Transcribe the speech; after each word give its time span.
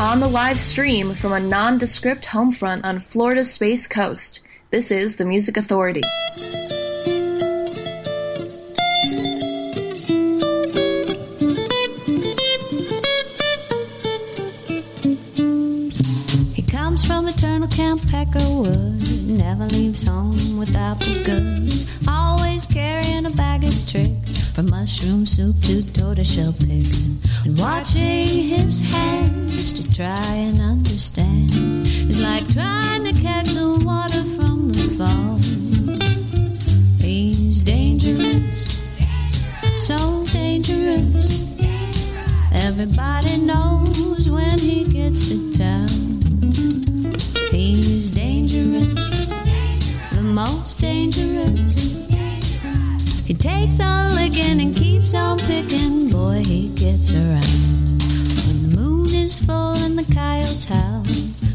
On 0.00 0.20
the 0.20 0.28
live 0.28 0.60
stream 0.60 1.12
from 1.12 1.32
a 1.32 1.40
nondescript 1.40 2.24
home 2.26 2.52
front 2.52 2.84
on 2.84 3.00
Florida's 3.00 3.52
Space 3.52 3.88
Coast, 3.88 4.38
this 4.70 4.92
is 4.92 5.16
the 5.16 5.24
Music 5.24 5.56
Authority. 5.56 6.02
He 16.54 16.62
comes 16.62 17.04
from 17.04 17.26
eternal 17.26 17.66
Camp 17.66 18.00
Peckerwood, 18.02 19.26
never 19.26 19.64
leaves 19.66 20.04
home 20.04 20.58
without 20.58 21.00
the 21.00 21.24
goods. 21.24 21.88
Always 22.06 22.66
carrying 22.66 23.26
a 23.26 23.30
bag 23.30 23.64
of 23.64 23.74
tricks, 23.88 24.38
from 24.54 24.70
mushroom 24.70 25.26
soup 25.26 25.60
to 25.62 25.82
tortoiseshell 25.92 26.52
pigs. 26.52 27.02
And 27.44 27.58
watching 27.58 28.28
his 28.28 28.80
hands 28.92 29.47
try 29.98 30.34
and 30.34 30.60
understand 30.60 31.50
is 32.08 32.20
like 32.20 32.48
trying 32.52 33.02
to 33.02 33.12
catch 33.20 33.48
the 33.48 33.82
water 33.84 34.22
from 34.36 34.68
the 34.68 34.86
fall. 34.96 35.34
He's 37.04 37.60
dangerous, 37.60 38.78
so 39.84 40.24
dangerous. 40.28 41.42
Everybody 42.52 43.38
knows 43.38 44.30
when 44.30 44.56
he 44.60 44.84
gets 44.84 45.30
to 45.30 45.52
town. 45.54 45.88
He's 47.50 48.10
dangerous, 48.10 49.26
the 50.12 50.22
most 50.22 50.78
dangerous. 50.78 52.06
He 53.26 53.34
takes 53.34 53.80
a 53.80 54.12
licking 54.14 54.60
and 54.60 54.76
keeps 54.76 55.12
on 55.14 55.40
picking. 55.40 56.08
Boy, 56.08 56.44
he 56.46 56.68
gets 56.68 57.14
around. 57.14 57.87
Is 59.28 59.40
full 59.40 59.76
and 59.84 59.98
the 59.98 60.10
coyotes 60.14 60.64
howl, 60.64 61.02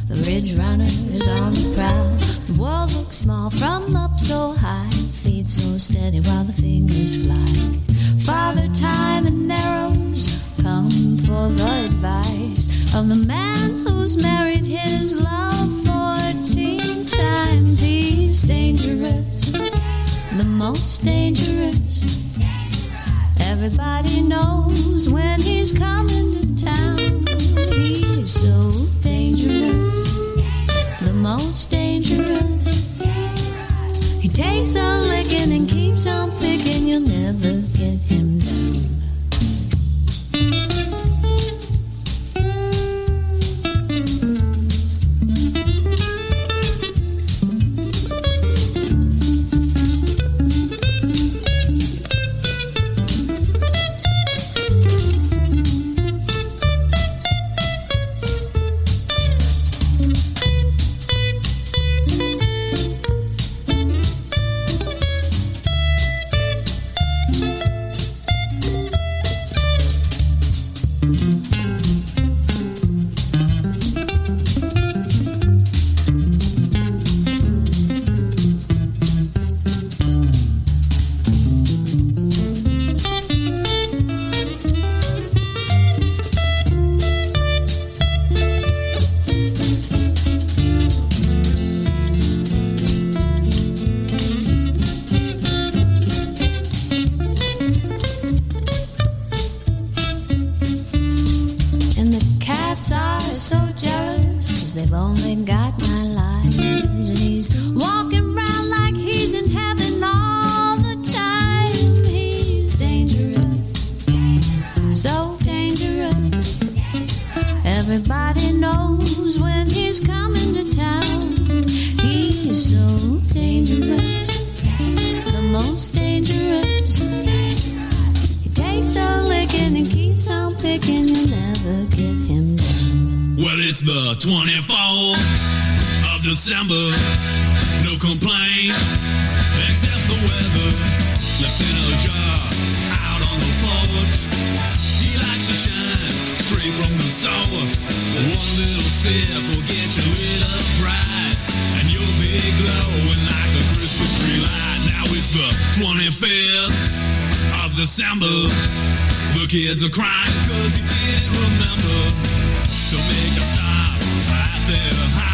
the 0.07 0.17
ridge 0.27 0.53
runner 0.53 0.85
is 0.85 1.27
on 1.27 1.55
the 1.55 1.73
prowl. 1.73 2.07
The 2.45 2.61
world 2.61 2.93
looks 2.93 3.17
small 3.17 3.49
from 3.49 3.95
up 3.95 4.19
so 4.19 4.53
high, 4.53 4.91
feet 4.91 5.47
so 5.47 5.79
steady 5.79 6.19
while 6.19 6.43
the 6.43 6.53
fingers 6.53 7.25
fly. 7.25 7.79
Father 8.19 8.67
time 8.75 9.25
and 9.25 9.51
arrows 9.51 10.39
come 10.61 11.17
for 11.25 11.49
the 11.49 11.87
advice 11.87 12.67
of 12.93 13.09
the 13.09 13.25
man 13.25 13.83
who's 13.87 14.17
married 14.17 14.65
his 14.65 15.15
love 15.15 15.67
fourteen 15.83 17.07
times. 17.07 17.79
He's 17.79 18.43
dangerous, 18.43 19.51
the 19.51 20.45
most 20.45 21.03
dangerous. 21.03 22.03
Everybody 23.39 24.21
knows 24.21 25.09
when 25.09 25.41
he's 25.41 25.71
coming 25.71 26.13
town. 26.13 26.22
So 28.43 28.85
dangerous, 29.01 30.01
the 30.99 31.13
most 31.13 31.71
dangerous. 31.71 32.65
He 34.19 34.27
takes 34.27 34.75
a 34.75 34.99
licking 34.99 35.53
and 35.53 35.69
keeps 35.69 36.05
on 36.07 36.29
picking. 36.39 36.87
You'll 36.87 37.07
never 37.07 37.62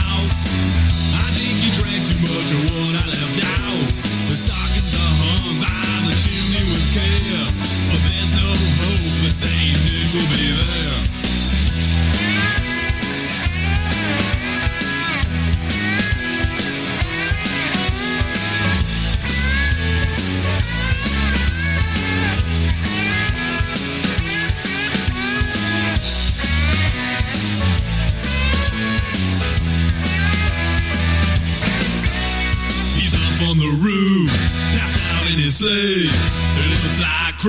house. 0.10 0.34
I 1.14 1.30
think 1.38 1.56
you 1.64 1.72
drank 1.78 2.02
too 2.10 2.20
much 2.26 2.50
of 2.58 2.62
what 2.74 2.94
I 2.98 3.06
left 3.14 3.29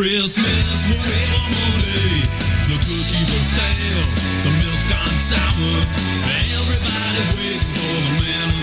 Christmas 0.01 0.83
will 0.89 0.97
be 0.97 1.21
one 1.29 1.53
more 1.53 1.77
day. 1.85 2.25
The 2.73 2.77
cookies 2.81 3.31
are 3.37 3.47
stale, 3.53 4.09
the 4.45 4.51
milk's 4.57 4.89
gone 4.89 5.19
sour. 5.29 5.77
Everybody's 6.57 7.29
waiting 7.37 7.69
for 7.77 8.01
the 8.01 8.25
man 8.25 8.60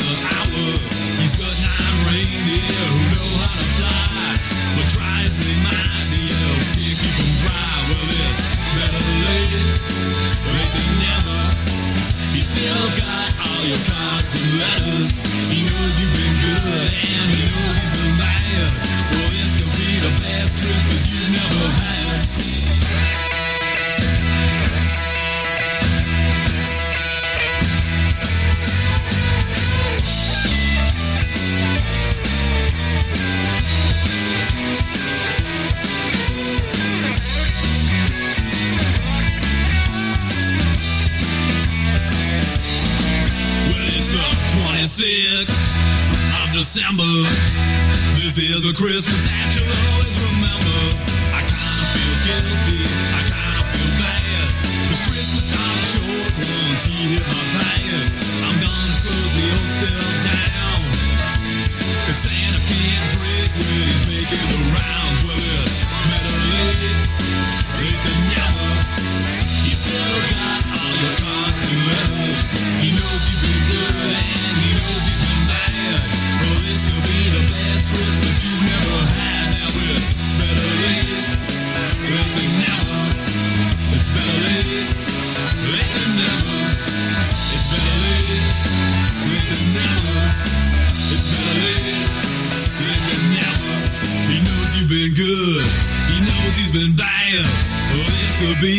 a 48.69 48.73
Christmas 48.73 49.23
that 49.23 49.55
you 49.55 49.66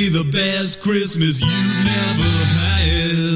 the 0.08 0.24
best 0.24 0.80
Christmas 0.80 1.40
you've 1.40 1.84
never 1.84 2.30
had. 2.60 3.27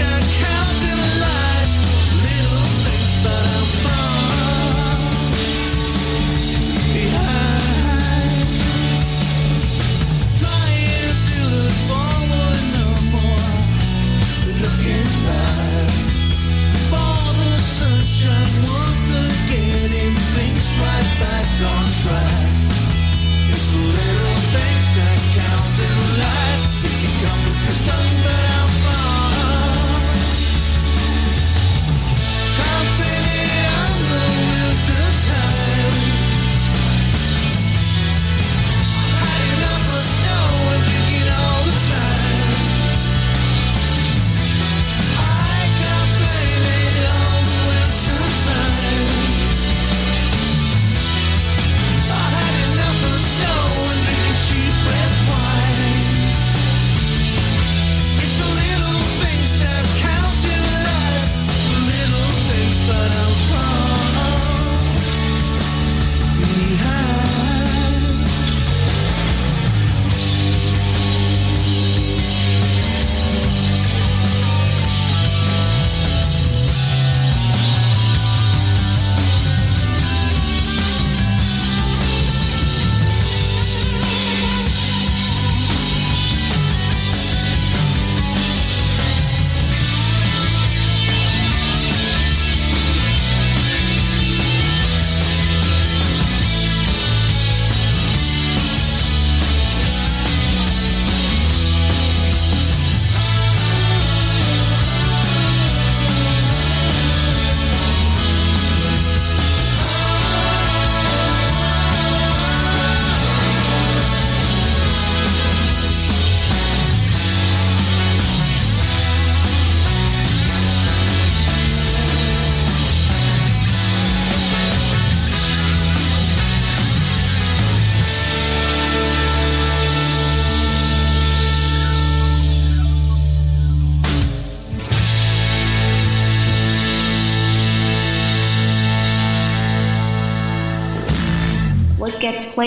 I 0.00 0.20
can 0.20 0.57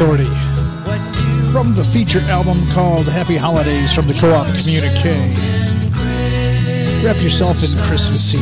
Authority 0.00 0.26
from 1.50 1.74
the 1.74 1.82
feature 1.92 2.20
album 2.30 2.64
called 2.70 3.08
Happy 3.08 3.36
Holidays 3.36 3.92
from 3.92 4.06
the 4.06 4.14
Co-op 4.14 4.46
Communique. 4.46 5.18
Wrap 7.04 7.20
yourself 7.20 7.56
in 7.64 7.76
Christmassy. 7.82 8.38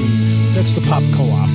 That's 0.52 0.74
the 0.74 0.82
Pop 0.86 1.02
Co-op. 1.14 1.48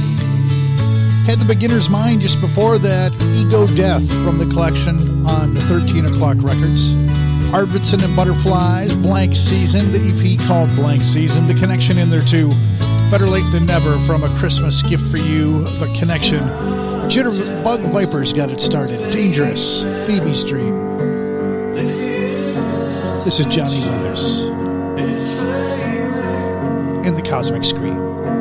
Had 1.27 1.38
the 1.38 1.46
beginner's 1.46 1.88
mind 1.88 2.22
just 2.22 2.41
before 2.41 2.79
that. 2.79 3.13
Ego 3.36 3.67
Death 3.67 4.01
from 4.25 4.39
the 4.39 4.48
collection 4.48 5.24
on 5.27 5.53
the 5.53 5.62
13 5.62 6.08
o'clock 6.08 6.38
records. 6.39 6.89
Arvidsson 7.53 8.03
and 8.03 8.15
Butterflies, 8.15 8.96
Blank 8.96 9.36
Season, 9.36 9.91
the 9.91 10.00
EP 10.00 10.39
called 10.48 10.70
Blank 10.70 11.03
Season. 11.03 11.48
The 11.48 11.53
connection 11.53 12.00
in 12.00 12.10
there 12.10 12.24
too. 12.24 12.50
Better 13.12 13.27
late 13.27 13.51
than 13.51 13.65
never 13.65 14.00
from 14.06 14.24
a 14.24 14.30
Christmas 14.39 14.82
gift 14.82 15.03
for 15.12 15.18
you. 15.18 15.63
The 15.80 15.94
connection. 16.00 16.39
Jitterbug 17.10 17.91
Vipers 17.91 18.32
got 18.32 18.50
it 18.50 18.62
started. 18.62 19.12
Dangerous. 19.12 19.82
Phoebe's 20.08 20.46
Dream. 20.46 20.80
This 23.25 23.41
is 23.41 23.46
Johnny 23.48 23.82
Weathers 23.82 24.39
in 27.06 27.15
the 27.15 27.22
Cosmic 27.22 27.65
Scream. 27.65 28.40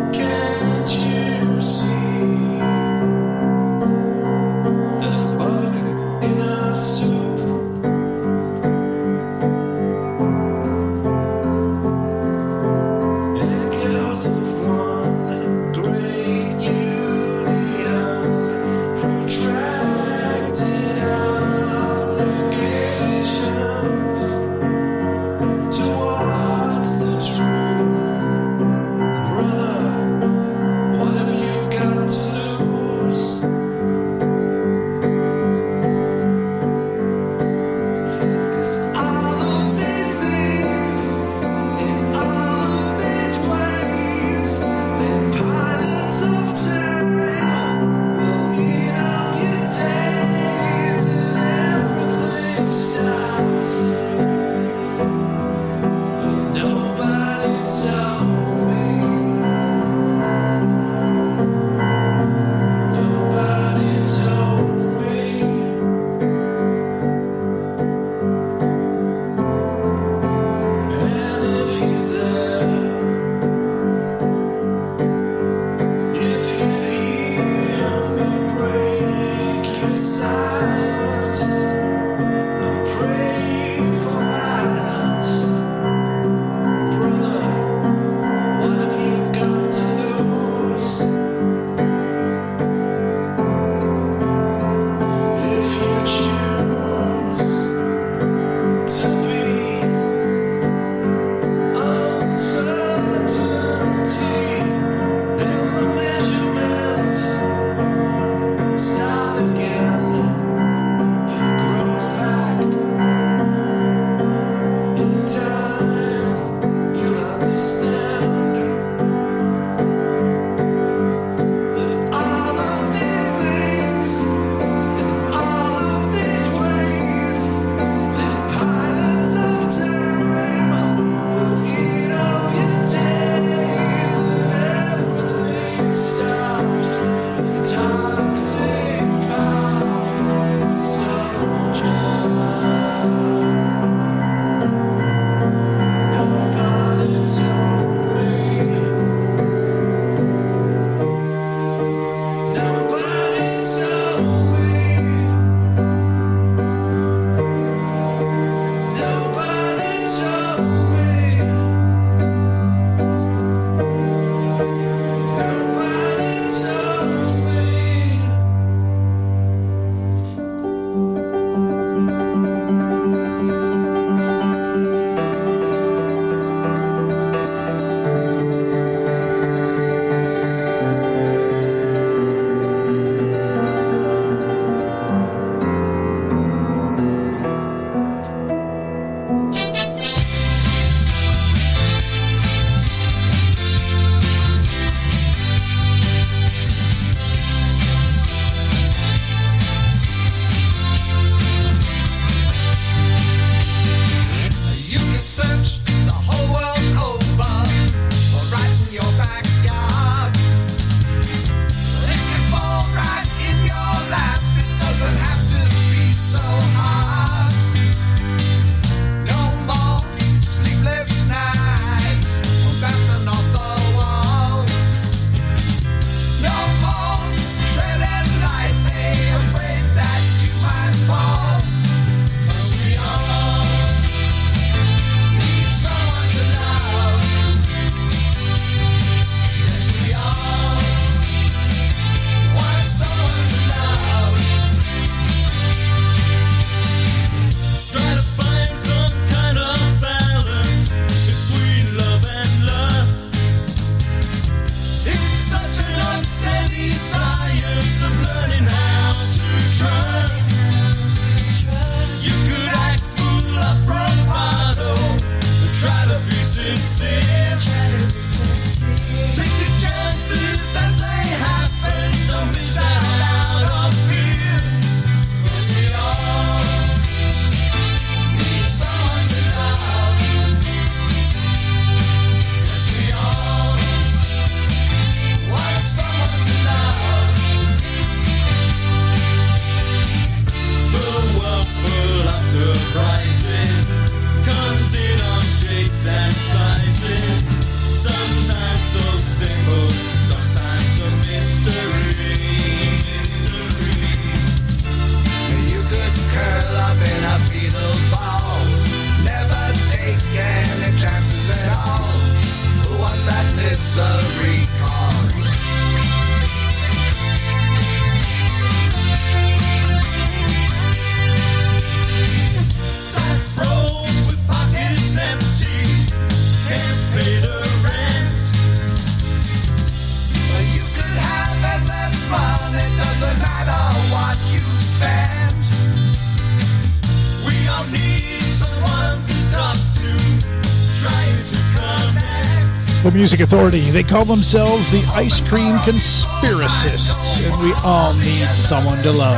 The 343.10 343.16
Music 343.16 343.40
Authority. 343.40 343.90
They 343.90 344.04
call 344.04 344.24
themselves 344.24 344.92
the 344.92 345.02
Ice 345.14 345.40
Cream 345.48 345.74
Conspiracists, 345.82 347.42
and 347.42 347.60
we 347.60 347.74
all 347.82 348.14
need 348.14 348.46
someone 348.46 349.02
to 349.02 349.10
love. 349.10 349.34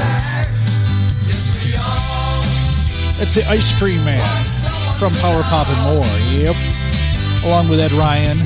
It's 3.17 3.33
the 3.35 3.47
Ice 3.49 3.73
Cream 3.79 4.05
Man 4.05 4.21
from 4.99 5.09
Power 5.25 5.43
Pop 5.45 5.69
and 5.69 5.81
More. 5.89 6.05
Yep. 6.37 6.55
Along 7.47 7.71
with 7.71 7.81
Ed 7.81 7.93
Ryan 7.93 8.37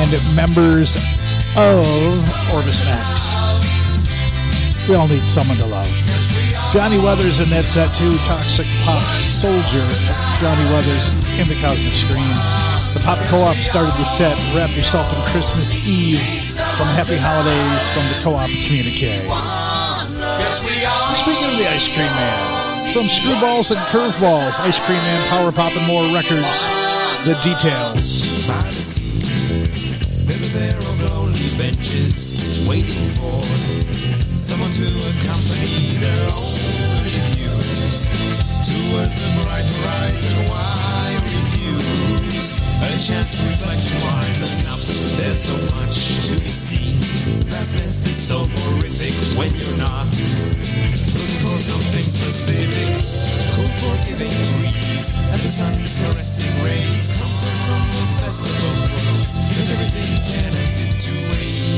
and 0.00 0.10
members 0.34 0.96
of 1.52 1.84
Orbis 2.56 2.86
Max. 2.88 3.20
We 4.88 4.94
all 4.94 5.08
need 5.08 5.28
someone 5.28 5.58
to 5.58 5.66
love. 5.66 5.92
Johnny 6.72 6.98
Weathers 6.98 7.38
and 7.40 7.52
that's 7.52 7.74
that 7.74 7.94
too. 7.94 8.16
Toxic 8.24 8.66
Pop 8.80 9.02
Soldier. 9.28 9.84
Johnny 10.40 10.64
Weathers 10.72 11.04
in 11.38 11.46
the 11.48 11.56
Cosmic 11.60 11.92
Scream. 11.92 12.75
The 12.96 13.04
Pop 13.04 13.18
Co-op 13.28 13.56
started 13.56 13.92
the 13.92 14.04
set. 14.04 14.32
Wrap 14.56 14.74
yourself 14.74 15.04
in 15.12 15.20
Christmas 15.30 15.76
Eve 15.86 16.18
from 16.78 16.86
Happy 16.96 17.18
Holidays 17.20 17.82
from 17.92 18.08
the 18.08 18.16
Co-op 18.24 18.48
Communique. 18.48 19.20
Speaking 20.48 21.44
of 21.44 21.58
the 21.58 21.68
Ice 21.68 21.92
Cream 21.92 22.08
Man, 22.16 22.92
from 22.94 23.04
Screwballs 23.04 23.70
and 23.70 23.80
Curveballs, 23.92 24.58
Ice 24.60 24.80
Cream 24.86 24.96
Man, 24.96 25.28
Power 25.28 25.52
Pop 25.52 25.76
and 25.76 25.86
More 25.86 26.04
Records, 26.14 26.56
the 27.28 27.36
details. 27.44 28.95
Of 31.46 31.58
benches 31.58 32.66
waiting 32.66 33.06
for 33.14 33.38
someone 34.34 34.72
to 34.74 34.88
accompany 34.90 35.94
their 36.02 36.18
lonely 36.26 37.18
views 37.38 38.10
towards 38.66 39.14
the 39.14 39.30
bright 39.42 39.62
horizon. 39.62 40.42
Why 40.50 41.06
refuse 41.22 42.66
a 42.82 42.90
chance 42.98 43.38
to 43.38 43.42
reflect 43.46 43.78
and 43.78 44.02
wisen 44.02 44.54
up? 44.66 44.80
There's 45.22 45.40
so 45.46 45.56
much 45.78 45.98
to 46.30 46.34
be 46.42 46.50
seen. 46.50 46.98
Vastness 47.46 48.06
is 48.10 48.18
so 48.18 48.38
horrific 48.42 49.14
when 49.38 49.50
you're 49.54 49.78
not 49.78 50.06
looking 50.10 51.40
for 51.46 51.58
something 51.58 52.06
specific. 52.06 52.90
Cool, 53.54 53.70
forgiving 53.82 54.34
breeze 54.58 55.14
and 55.30 55.40
the 55.42 55.50
sun's 55.52 55.94
caressing 56.02 56.54
rays. 56.66 57.14
Comfort 57.14 57.58
from 57.70 57.82
the 57.94 58.04
best 58.24 58.40
of 58.42 58.54
both 58.62 58.82
worlds. 58.90 59.32
Cause 59.54 59.70
everything 59.74 60.10
can 60.26 60.85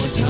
more 0.00 0.08
time 0.14 0.29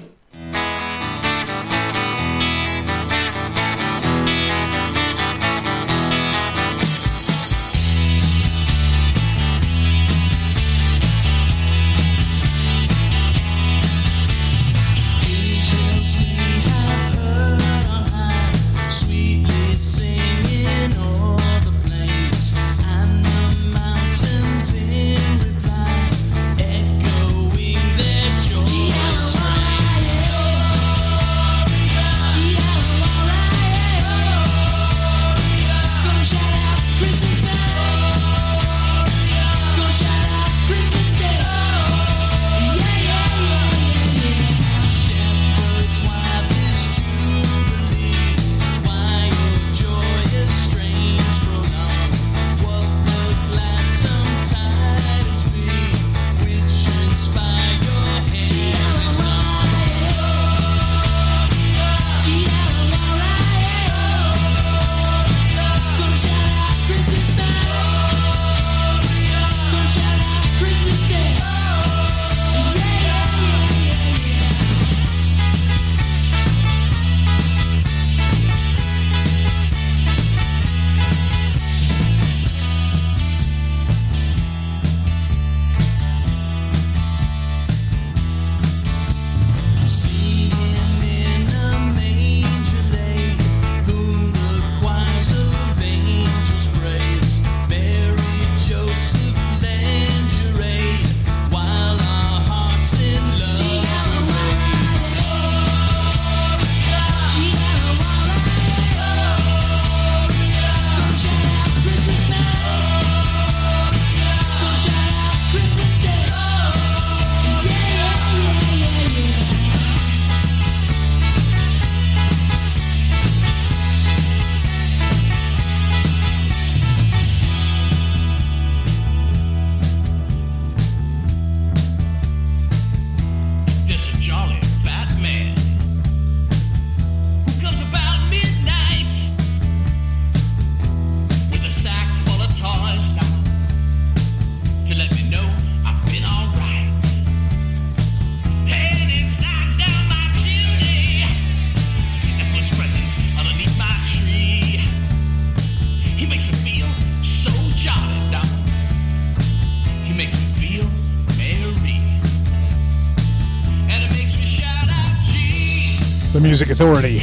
Authority. 166.81 167.19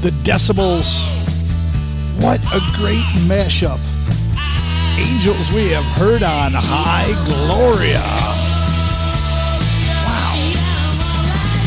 The 0.00 0.08
Decibels. 0.24 0.88
What 2.24 2.40
a 2.48 2.64
great 2.80 3.04
mashup. 3.28 3.76
Angels 4.96 5.52
we 5.52 5.68
have 5.68 5.84
heard 6.00 6.22
on 6.22 6.52
High 6.56 7.12
Gloria. 7.28 8.00
Wow. 10.00 10.32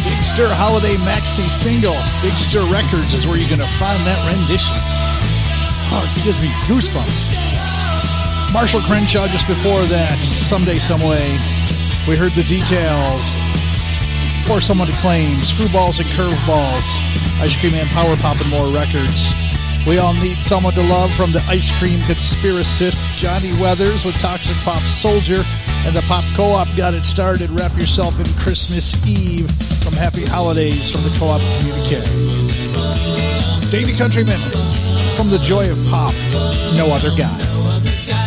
Big 0.09 0.17
Stir 0.25 0.49
Holiday 0.57 0.97
Maxi 1.05 1.45
single. 1.61 1.93
Big 2.25 2.33
Stir 2.33 2.65
Records 2.73 3.13
is 3.13 3.27
where 3.29 3.37
you're 3.37 3.45
going 3.45 3.61
to 3.61 3.77
find 3.77 4.01
that 4.09 4.17
rendition. 4.25 4.73
Oh, 5.93 6.01
it 6.01 6.25
gives 6.25 6.41
me 6.41 6.49
goosebumps. 6.65 7.37
Marshall 8.51 8.81
Crenshaw 8.81 9.27
just 9.27 9.45
before 9.45 9.85
that. 9.93 10.17
Someday, 10.17 10.79
someway. 10.79 11.29
We 12.09 12.17
heard 12.17 12.31
the 12.31 12.41
details. 12.49 13.44
For 14.45 14.61
Someone 14.61 14.87
to 14.87 14.93
Claim, 15.01 15.37
Screwballs 15.41 15.97
and 15.97 16.07
Curveballs, 16.13 16.85
Ice 17.41 17.57
Cream 17.57 17.73
and 17.73 17.89
Power 17.89 18.15
Pop 18.17 18.39
and 18.39 18.49
more 18.49 18.67
records. 18.67 19.25
We 19.87 19.97
All 19.97 20.13
Need 20.13 20.37
Someone 20.37 20.73
to 20.75 20.83
Love 20.83 21.11
from 21.15 21.31
the 21.31 21.41
Ice 21.49 21.71
Cream 21.79 21.97
Conspiracist, 22.01 23.17
Johnny 23.17 23.49
Weathers 23.59 24.05
with 24.05 24.13
Toxic 24.21 24.55
Pop 24.57 24.83
Soldier, 24.83 25.43
and 25.85 25.95
the 25.95 26.03
Pop 26.03 26.23
Co-op 26.35 26.67
got 26.77 26.93
it 26.93 27.05
started, 27.05 27.49
Wrap 27.49 27.73
Yourself 27.73 28.19
in 28.19 28.25
Christmas 28.37 28.93
Eve 29.07 29.49
from 29.81 29.93
Happy 29.93 30.25
Holidays 30.25 30.91
from 30.91 31.01
the 31.01 31.17
Co-op 31.17 31.41
Communique. 31.57 32.05
Davey 33.71 33.97
Countryman 33.97 34.39
from 35.17 35.31
The 35.31 35.39
Joy 35.39 35.71
of 35.71 35.77
Pop, 35.89 36.13
No 36.77 36.93
Other 36.93 37.09
Guy. 37.17 37.33
No 37.33 37.65
other 37.73 37.97
guy 38.05 38.25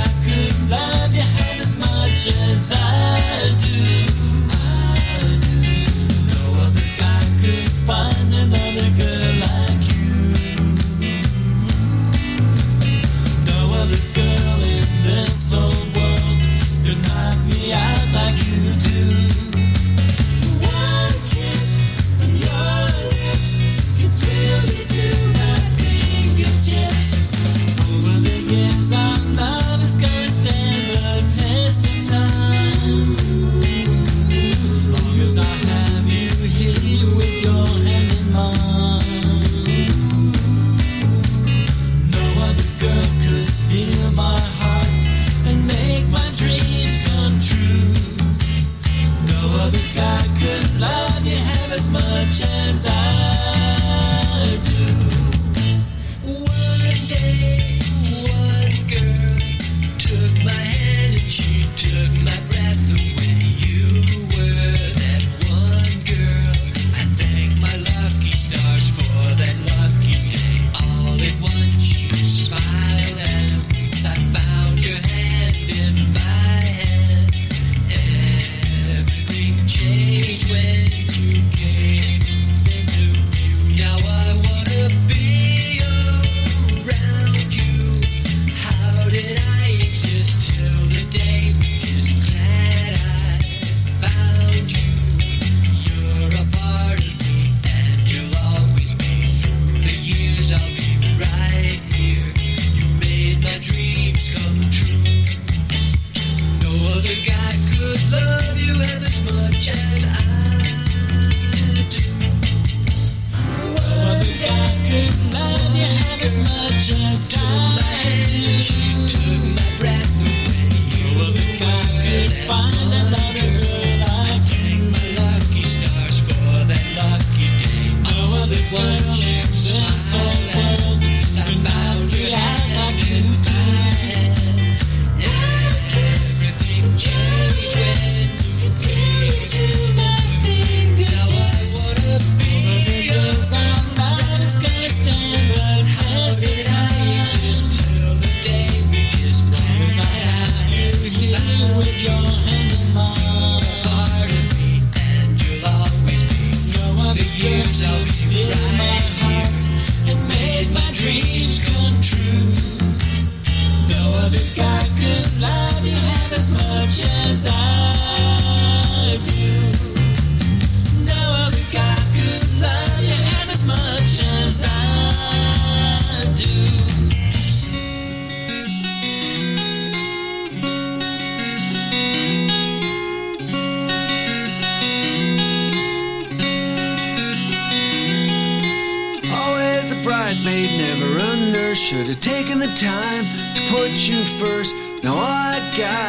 find 7.89 8.31
another 8.35 8.91
girl 9.01 9.35
like 9.49 9.85
you. 9.97 10.13
No 13.49 13.61
other 13.81 14.03
girl 14.15 14.61
in 14.63 14.85
this. 15.05 15.88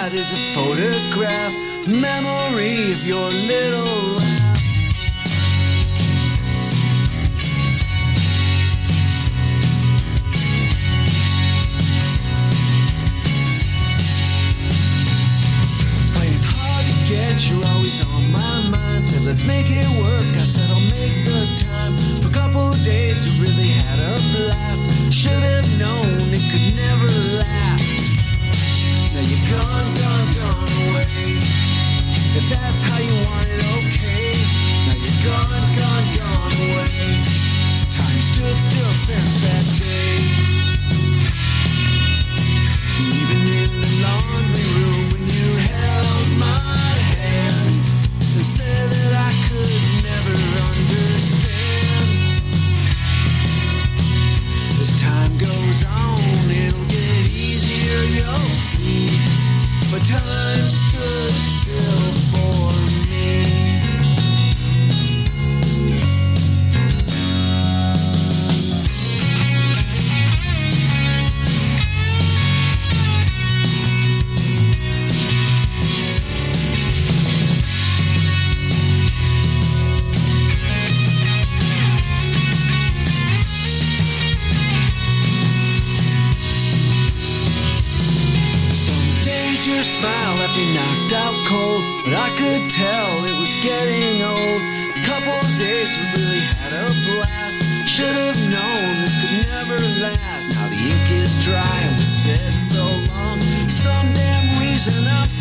heart 0.10 0.20
is 0.20 0.34
a 0.34 0.38
photograph, 0.56 1.54
memory 1.88 2.94
of 2.94 3.06
your 3.06 3.30
little 3.30 4.18
you're 17.50 17.66
always 17.68 18.06
on 18.06 18.32
my 18.32 18.70
mind. 18.70 19.02
Said 19.02 19.26
let's 19.26 19.46
make 19.46 19.68
it 19.70 19.88
work. 20.04 20.36
I 20.36 20.44
said 20.44 20.70
I'll 20.72 20.82
make 20.82 21.24
the 21.24 21.48
time. 21.64 21.98
For 22.22 22.28
a 22.28 22.32
couple 22.32 22.68
of 22.68 22.84
days, 22.84 23.28
I 23.28 23.32
really 23.40 23.70
had 23.70 24.00
a 24.00 24.16
blast. 24.34 25.12
Should 25.12 25.44
have 25.44 25.80
known 25.80 26.34
it 26.34 26.42
could 26.52 26.76
never 26.76 27.08
last. 27.38 27.69
Now 29.20 29.26
you're 29.28 29.52
gone, 29.52 29.90
gone, 30.00 30.32
gone 30.40 30.72
away. 30.88 31.44
If 32.40 32.46
that's 32.48 32.82
how 32.88 33.00
you 33.04 33.16
want 33.28 33.48
it, 33.52 33.60
okay. 33.76 34.32
Now 34.88 34.96
you're 34.96 35.20
gone, 35.28 35.60
gone, 35.76 36.08
gone 36.16 36.56
away. 36.64 37.20
Time 38.00 38.22
stood 38.24 38.56
still 38.56 38.94
since 38.96 39.44
that 39.44 39.66
day. 39.76 40.24
Even 42.96 43.44
in 43.60 43.72
the 43.84 43.92
laundry 44.08 44.68
room 44.80 45.12
when 45.12 45.28
you 45.28 45.48
held 45.68 46.28
my 46.40 46.96
hand 47.12 47.76
and 47.76 48.46
said 48.56 48.88
that 48.88 49.14
I 49.20 49.36
could 49.52 49.84
never 50.00 50.36
understand. 50.64 52.08
As 54.80 54.96
time 55.04 55.36
goes 55.36 55.84
on, 55.84 56.48
it'll 56.56 56.88
get 56.88 57.28
easier, 57.36 58.00
you'll 58.16 58.69
but 59.92 60.02
time 60.08 60.64
stood 60.64 61.34
still. 61.34 61.69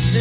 The 0.09 0.15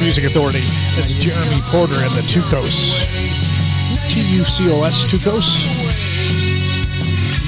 Music 0.00 0.24
Authority. 0.24 0.60
That's 0.96 1.12
Jeremy 1.22 1.60
Porter 1.70 1.94
and 1.94 2.12
the 2.12 2.22
Tucos. 2.22 2.74
T 2.74 3.53
U 4.22 4.44
C 4.44 4.70
O 4.70 4.84
S 4.84 5.10
Tucos. 5.10 5.48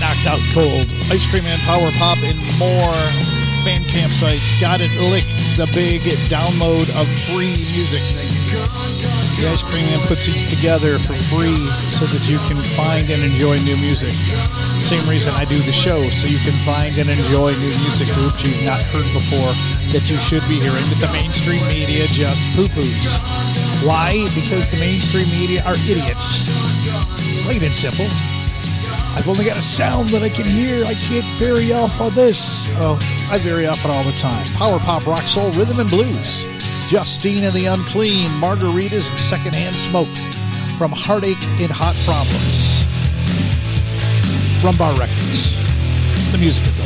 Knocked 0.03 0.27
Out 0.27 0.43
Cold. 0.51 0.87
Ice 1.15 1.23
Cream 1.31 1.47
and 1.47 1.61
Power 1.63 1.91
Pop 1.95 2.19
and 2.27 2.39
more. 2.59 2.99
Bandcamp 3.63 4.11
site. 4.19 4.43
Got 4.61 4.81
it 4.83 4.91
licked. 5.11 5.31
The 5.55 5.71
big 5.73 6.03
download 6.27 6.91
of 6.99 7.07
free 7.31 7.55
music. 7.55 8.03
The 9.39 9.49
Ice 9.49 9.63
Cream 9.63 9.85
Man 9.87 10.01
puts 10.09 10.27
these 10.27 10.49
together 10.51 10.99
for 10.99 11.15
free 11.31 11.65
so 11.97 12.05
that 12.07 12.25
you 12.29 12.39
can 12.51 12.59
find 12.75 13.09
and 13.11 13.23
enjoy 13.23 13.59
new 13.63 13.77
music. 13.79 14.13
Same 14.91 15.07
reason 15.09 15.33
I 15.35 15.45
do 15.45 15.59
the 15.63 15.73
show, 15.73 16.03
so 16.03 16.27
you 16.27 16.39
can 16.39 16.55
find 16.67 16.97
and 16.99 17.09
enjoy 17.09 17.53
new 17.57 17.75
music 17.85 18.15
groups 18.15 18.43
you've 18.45 18.65
not 18.65 18.81
heard 18.91 19.07
before 19.15 19.53
that 19.93 20.05
you 20.09 20.17
should 20.17 20.47
be 20.49 20.61
hearing. 20.61 20.85
But 20.91 21.09
the 21.09 21.13
mainstream 21.13 21.63
media 21.69 22.07
just 22.09 22.43
poo-poos. 22.57 23.66
Why? 23.87 24.27
Because 24.35 24.69
the 24.73 24.79
mainstream 24.79 25.31
media 25.31 25.63
are 25.63 25.79
idiots. 25.87 26.51
Plain 27.47 27.63
and 27.63 27.73
simple. 27.73 28.07
I've 29.15 29.29
only 29.29 29.45
got 29.45 29.57
a 29.57 29.63
sound 29.63 30.09
that 30.09 30.25
I 30.25 30.29
can 30.29 30.45
hear. 30.45 30.85
I 30.85 30.95
can't 30.95 31.25
vary 31.39 31.73
off 31.73 32.01
on 32.01 32.13
this. 32.13 32.67
Oh, 32.83 32.99
I 33.31 33.39
vary 33.39 33.69
off 33.69 33.85
it 33.85 33.91
all 33.91 34.03
the 34.03 34.19
time. 34.19 34.45
Power 34.59 34.81
pop, 34.81 35.07
rock, 35.07 35.23
soul, 35.23 35.53
rhythm, 35.53 35.79
and 35.79 35.89
blues. 35.89 36.43
Justine 36.91 37.45
and 37.45 37.55
the 37.55 37.67
Unclean, 37.67 38.27
Margaritas 38.43 39.07
and 39.09 39.21
Secondhand 39.23 39.77
Smoke 39.77 40.11
from 40.77 40.91
Heartache 40.91 41.41
and 41.63 41.71
Hot 41.71 41.95
Problems. 42.03 42.83
Rumbar 44.67 44.99
Records. 44.99 45.55
The 46.33 46.39
Music 46.39 46.67
Authority. 46.67 46.86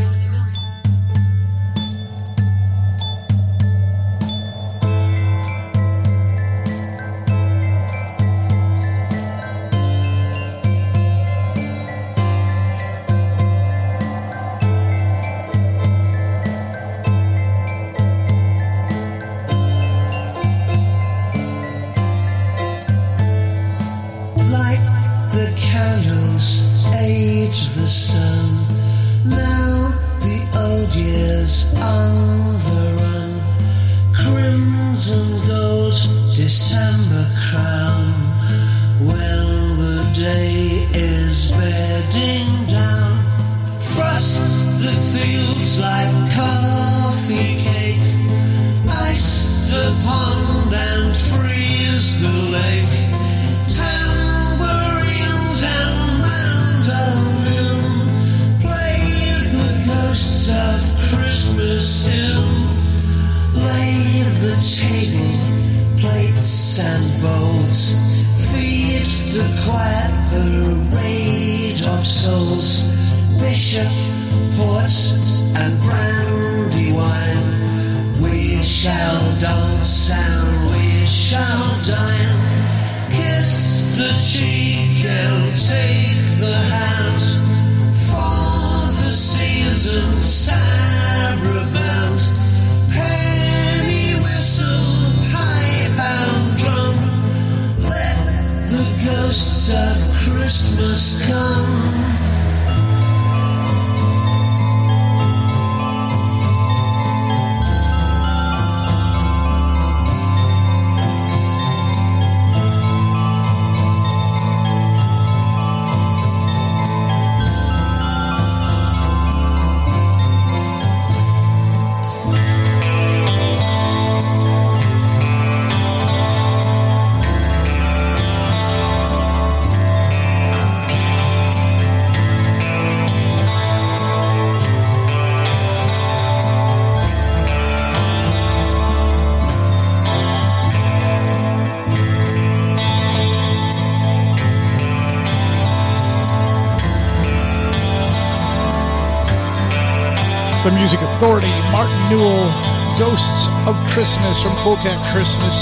Martin 151.21 152.09
Newell, 152.09 152.49
Ghosts 152.97 153.45
of 153.67 153.75
Christmas 153.91 154.41
from 154.41 154.55
Cool 154.57 154.75
Cat 154.77 154.97
Christmas. 155.13 155.55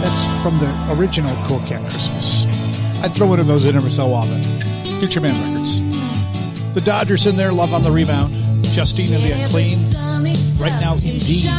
That's 0.00 0.24
from 0.44 0.60
the 0.60 0.96
original 0.96 1.34
Cool 1.48 1.58
Cat 1.66 1.80
Christmas. 1.90 2.44
I'd 3.02 3.12
throw 3.12 3.26
one 3.26 3.40
of 3.40 3.48
those 3.48 3.64
in 3.64 3.74
every 3.74 3.90
so 3.90 4.14
often. 4.14 4.40
Future 5.00 5.20
Man 5.20 5.34
Records. 5.54 6.74
The 6.74 6.82
Dodgers 6.82 7.26
in 7.26 7.36
there, 7.36 7.52
Love 7.52 7.74
on 7.74 7.82
the 7.82 7.90
Rebound. 7.90 8.32
Justine 8.66 9.12
and 9.12 9.24
the 9.24 9.32
Unclean. 9.32 9.76
Right 10.60 10.80
now, 10.80 10.92
indeed. 10.92 11.50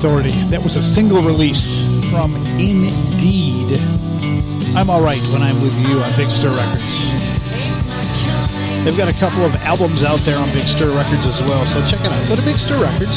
Authority. 0.00 0.32
That 0.48 0.64
was 0.64 0.80
a 0.80 0.82
single 0.82 1.20
release 1.20 1.84
from 2.08 2.32
Indeed. 2.56 3.76
I'm 4.72 4.88
Alright 4.88 5.20
When 5.28 5.44
I'm 5.44 5.60
With 5.60 5.76
You 5.76 6.00
on 6.00 6.08
Big 6.16 6.32
Stir 6.32 6.48
Records. 6.56 7.04
They've 8.80 8.96
got 8.96 9.12
a 9.12 9.18
couple 9.20 9.44
of 9.44 9.52
albums 9.60 10.00
out 10.00 10.24
there 10.24 10.40
on 10.40 10.48
Big 10.56 10.64
Stir 10.64 10.88
Records 10.96 11.28
as 11.28 11.44
well, 11.44 11.60
so 11.68 11.84
check 11.84 12.00
it 12.00 12.08
out. 12.08 12.16
Go 12.32 12.40
to 12.40 12.46
Big 12.48 12.56
Stir 12.56 12.80
Records 12.80 13.12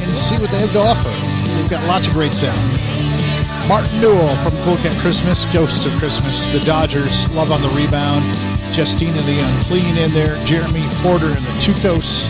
and 0.00 0.08
see 0.16 0.40
what 0.40 0.48
they 0.48 0.56
have 0.56 0.72
to 0.72 0.80
offer. 0.88 1.12
They've 1.60 1.68
got 1.68 1.84
lots 1.84 2.08
of 2.08 2.16
great 2.16 2.32
sound. 2.32 2.56
Martin 3.68 3.92
Newell 4.00 4.32
from 4.40 4.56
Cool 4.64 4.80
Cat 4.80 4.96
Christmas, 5.04 5.44
Ghosts 5.52 5.84
of 5.84 5.92
Christmas, 6.00 6.48
The 6.48 6.64
Dodgers, 6.64 7.12
Love 7.36 7.52
on 7.52 7.60
the 7.60 7.68
Rebound, 7.76 8.24
Justine 8.72 9.12
and 9.12 9.28
the 9.28 9.36
Unclean 9.36 10.00
in 10.00 10.16
there, 10.16 10.32
Jeremy 10.48 10.88
Porter 11.04 11.28
and 11.28 11.44
the 11.44 11.56
Tucos, 11.60 12.24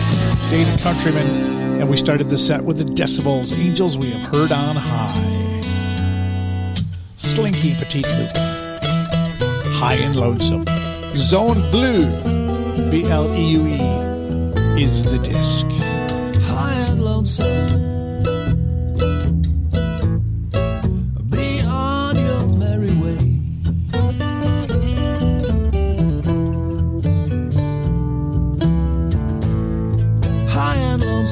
Dana 0.51 0.75
Countryman, 0.83 1.48
and 1.79 1.89
we 1.89 1.95
started 1.95 2.29
the 2.29 2.37
set 2.37 2.61
with 2.61 2.77
the 2.77 2.83
Decibels, 2.83 3.57
Angels 3.57 3.97
We 3.97 4.11
Have 4.11 4.35
Heard 4.35 4.51
on 4.51 4.75
High. 4.75 5.61
Slinky 7.15 7.73
Petite 7.75 8.05
Loop, 8.05 8.35
High 9.77 9.95
and 9.95 10.15
Lonesome. 10.15 10.65
Zone 11.15 11.61
Bleue, 11.71 12.91
B 12.91 13.05
L 13.05 13.33
E 13.33 13.51
U 13.51 13.65
E, 13.65 14.83
is 14.83 15.05
the 15.05 15.19
disc. 15.19 15.78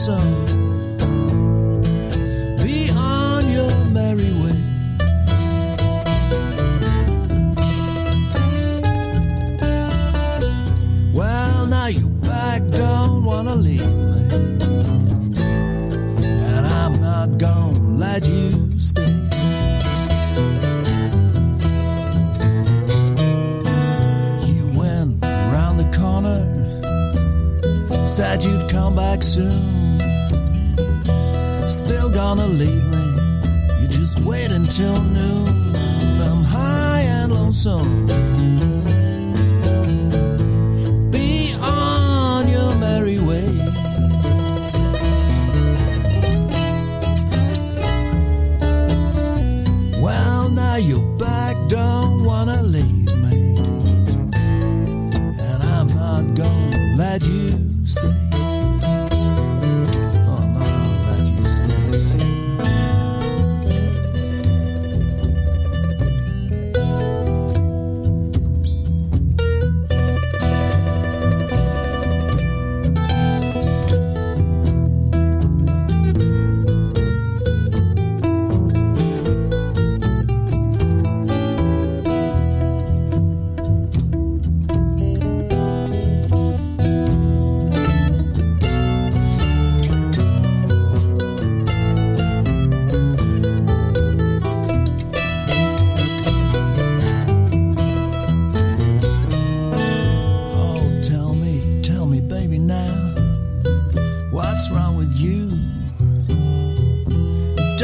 And 0.10 0.57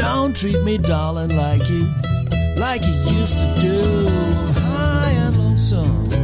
Don't 0.04 0.36
treat 0.36 0.62
me, 0.62 0.76
darling, 0.76 1.34
like 1.34 1.66
you, 1.70 1.90
like 2.56 2.84
you 2.84 2.92
used 3.18 3.38
to 3.40 3.48
do. 3.58 4.08
I'm 4.08 4.54
high 4.54 5.12
and 5.24 5.36
lonesome. 5.38 6.23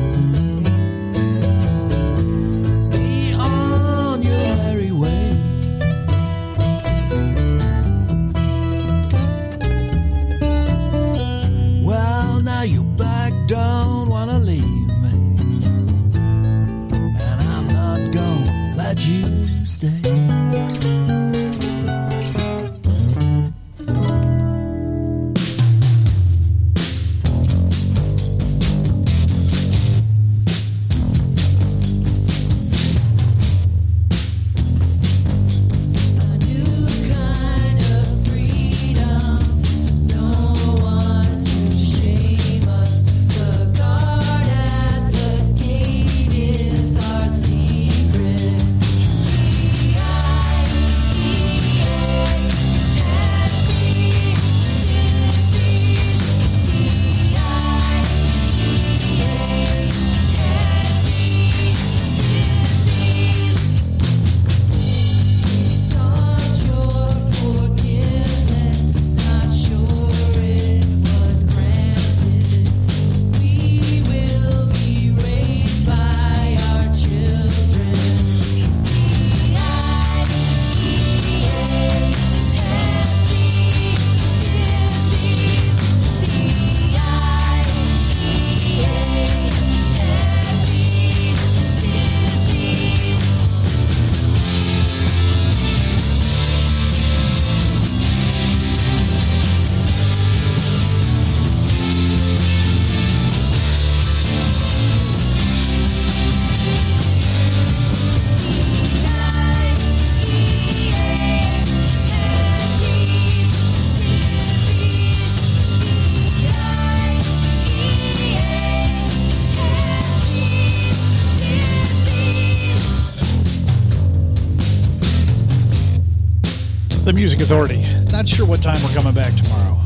Music 127.30 127.46
Authority. 127.46 127.84
Not 128.10 128.28
sure 128.28 128.44
what 128.44 128.60
time 128.60 128.82
we're 128.82 128.92
coming 128.92 129.14
back 129.14 129.32
tomorrow. 129.36 129.78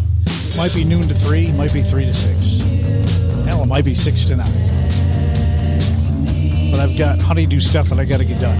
Might 0.56 0.72
be 0.74 0.82
noon 0.82 1.06
to 1.08 1.14
3, 1.14 1.52
might 1.52 1.74
be 1.74 1.82
3 1.82 2.06
to 2.06 2.14
6. 2.14 2.62
Hell, 3.44 3.62
it 3.64 3.66
might 3.66 3.84
be 3.84 3.94
6 3.94 4.24
to 4.28 4.36
9. 4.36 4.46
But 6.70 6.80
I've 6.80 6.96
got 6.96 7.20
honeydew 7.20 7.60
stuff 7.60 7.90
that 7.90 7.98
I 7.98 8.06
got 8.06 8.20
to 8.20 8.24
get 8.24 8.40
done. 8.40 8.58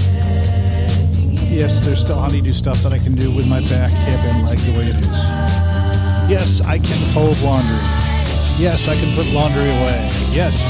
Yes, 1.48 1.80
there's 1.80 2.02
still 2.02 2.18
honeydew 2.18 2.52
stuff 2.52 2.82
that 2.82 2.92
I 2.92 2.98
can 2.98 3.14
do 3.14 3.34
with 3.34 3.48
my 3.48 3.60
back, 3.70 3.90
hip, 3.90 4.20
and 4.20 4.44
leg 4.44 4.58
the 4.58 4.72
way 4.78 4.88
it 4.88 4.96
is. 4.96 5.06
Yes, 6.28 6.60
I 6.60 6.76
can 6.78 7.08
fold 7.14 7.40
laundry. 7.40 7.72
Yes, 8.60 8.86
I 8.86 8.96
can 8.96 9.10
put 9.16 9.26
laundry 9.32 9.62
away. 9.62 10.10
Yes, 10.30 10.60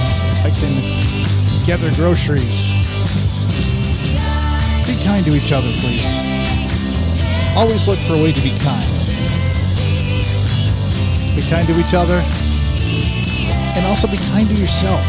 I 0.44 0.50
can 0.50 1.66
gather 1.66 1.92
groceries. 1.96 2.62
Be 4.86 4.94
kind 5.02 5.24
to 5.24 5.34
each 5.34 5.50
other, 5.50 5.72
please. 5.80 6.33
Always 7.56 7.86
look 7.86 7.98
for 8.00 8.14
a 8.14 8.22
way 8.22 8.32
to 8.32 8.40
be 8.42 8.50
kind. 8.58 8.90
Be 11.36 11.42
kind 11.48 11.66
to 11.68 11.78
each 11.78 11.94
other, 11.94 12.20
and 13.76 13.86
also 13.86 14.08
be 14.08 14.18
kind 14.32 14.48
to 14.48 14.54
yourself. 14.54 15.00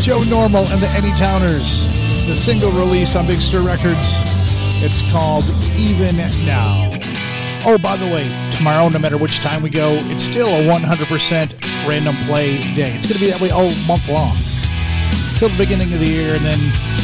Joe 0.00 0.22
Normal 0.24 0.66
and 0.68 0.82
the 0.82 0.88
Anytowners, 0.88 2.26
the 2.26 2.34
single 2.34 2.72
release 2.72 3.14
on 3.14 3.26
Big 3.26 3.36
Stir 3.36 3.60
Records. 3.60 3.98
It's 4.82 5.02
called 5.12 5.44
Even 5.76 6.16
Now. 6.44 6.90
Oh, 7.66 7.78
by 7.78 7.96
the 7.96 8.06
way, 8.06 8.28
tomorrow, 8.50 8.88
no 8.88 8.98
matter 8.98 9.16
which 9.16 9.38
time 9.40 9.62
we 9.62 9.70
go, 9.70 9.92
it's 10.06 10.24
still 10.24 10.48
a 10.48 10.66
100% 10.66 11.86
random 11.86 12.16
play 12.26 12.56
day. 12.74 12.96
It's 12.96 13.06
going 13.06 13.18
to 13.18 13.24
be 13.24 13.30
that 13.30 13.40
way 13.40 13.50
all 13.50 13.70
month 13.86 14.08
long. 14.08 14.36
Till 15.38 15.50
the 15.50 15.58
beginning 15.58 15.92
of 15.92 16.00
the 16.00 16.06
year, 16.06 16.34
and 16.34 16.44
then 16.44 16.58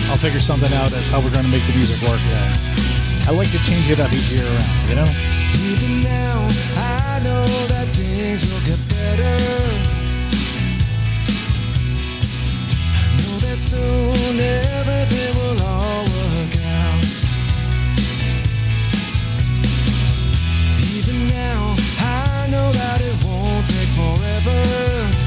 I'll 0.08 0.18
figure 0.18 0.40
something 0.40 0.72
out 0.72 0.92
as 0.92 1.10
how 1.10 1.20
we're 1.20 1.32
going 1.32 1.44
to 1.44 1.50
make 1.50 1.66
the 1.66 1.74
music 1.76 2.00
work 2.08 2.20
then. 2.30 2.76
I 3.26 3.32
like 3.32 3.50
to 3.50 3.58
change 3.66 3.90
it 3.90 3.98
up 3.98 4.12
each 4.12 4.30
year 4.30 4.46
around, 4.46 4.88
you 4.88 4.94
know? 4.94 5.08
Even 5.66 6.02
now, 6.04 6.46
I 6.76 7.20
know 7.24 7.44
that 7.66 7.88
things 7.88 8.46
will 8.46 8.62
get 8.62 8.78
better. 8.88 9.36
I 12.94 13.18
know 13.18 13.36
that 13.46 13.58
soon 13.58 14.38
everything 14.38 15.34
will 15.42 15.60
all 15.66 16.04
work 16.06 16.54
out. 16.70 17.02
Even 20.94 21.26
now, 21.26 21.74
I 21.98 22.46
know 22.48 22.70
that 22.70 23.00
it 23.02 23.24
won't 23.24 23.66
take 23.66 23.90
forever. 23.98 25.25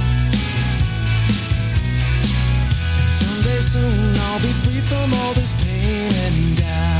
Soon 3.62 4.18
I'll 4.18 4.40
be 4.40 4.54
free 4.64 4.82
from 4.82 5.14
all 5.14 5.34
this 5.34 5.54
pain 5.64 6.14
and 6.14 6.58
doubt. 6.58 6.99